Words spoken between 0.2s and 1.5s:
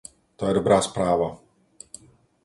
To je dobrá zpráva.